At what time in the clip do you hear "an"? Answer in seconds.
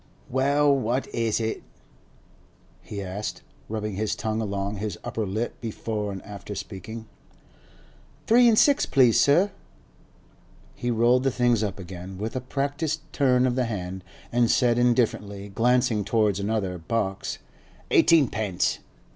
8.49-8.55